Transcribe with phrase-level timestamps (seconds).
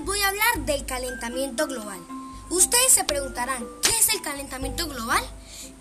[0.00, 2.00] hablar del calentamiento global.
[2.50, 5.22] Ustedes se preguntarán, ¿qué es el calentamiento global?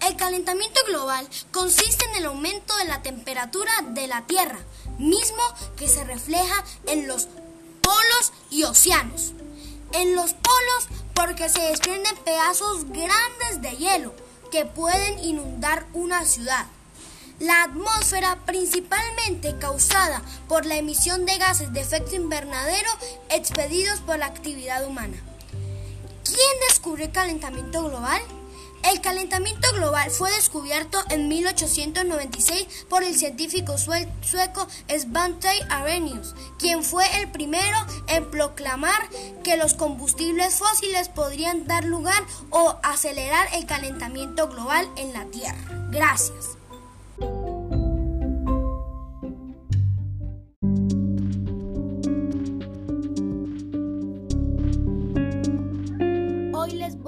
[0.08, 4.60] El calentamiento global consiste en el aumento de la temperatura de la Tierra,
[4.98, 5.44] mismo
[5.78, 7.28] que se refleja en los
[7.82, 9.34] polos y océanos.
[9.94, 14.14] En los polos porque se desprenden pedazos grandes de hielo
[14.52, 16.66] que pueden inundar una ciudad.
[17.42, 22.92] La atmósfera, principalmente causada por la emisión de gases de efecto invernadero
[23.32, 25.18] expedidos por la actividad humana.
[26.24, 28.22] ¿Quién descubrió el calentamiento global?
[28.92, 37.06] El calentamiento global fue descubierto en 1896 por el científico sueco Svante Arrhenius, quien fue
[37.22, 39.10] el primero en proclamar
[39.44, 45.90] que los combustibles fósiles podrían dar lugar o acelerar el calentamiento global en la Tierra.
[45.90, 46.61] Gracias.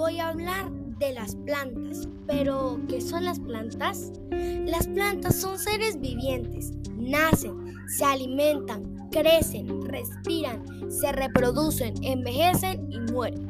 [0.04, 2.06] Voy a hablar de las plantas.
[2.26, 4.12] Pero, ¿qué son las plantas?
[4.30, 6.72] Las plantas son seres vivientes.
[6.94, 13.48] Nacen, se alimentan, crecen, respiran, se reproducen, envejecen y mueren.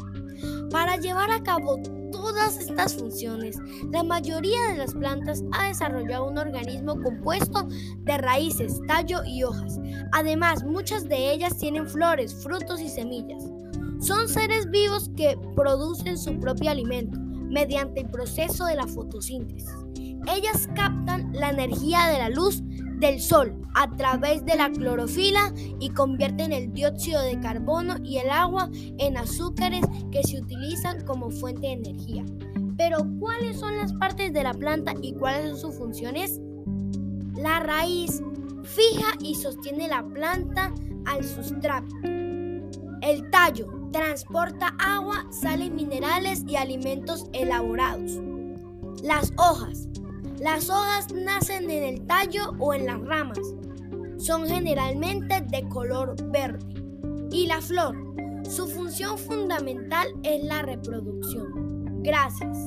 [0.70, 1.82] Para llevar a cabo
[2.12, 3.56] todas estas funciones,
[3.90, 7.66] la mayoría de las plantas ha desarrollado un organismo compuesto
[7.98, 9.80] de raíces, tallo y hojas.
[10.12, 13.42] Además, muchas de ellas tienen flores, frutos y semillas.
[14.04, 19.70] Son seres vivos que producen su propio alimento mediante el proceso de la fotosíntesis.
[20.30, 22.62] Ellas captan la energía de la luz
[22.98, 28.28] del sol a través de la clorofila y convierten el dióxido de carbono y el
[28.28, 32.26] agua en azúcares que se utilizan como fuente de energía.
[32.76, 36.42] Pero ¿cuáles son las partes de la planta y cuáles son sus funciones?
[37.38, 38.22] La raíz
[38.64, 40.74] fija y sostiene la planta
[41.06, 41.96] al sustrato.
[43.00, 48.20] El tallo transporta agua, sales minerales y alimentos elaborados.
[49.04, 49.86] Las hojas.
[50.40, 53.38] Las hojas nacen en el tallo o en las ramas.
[54.18, 56.58] Son generalmente de color verde.
[57.30, 57.96] Y la flor.
[58.50, 62.02] Su función fundamental es la reproducción.
[62.02, 62.58] Gracias.